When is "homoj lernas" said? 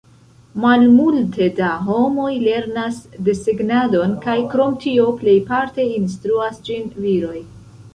1.89-2.99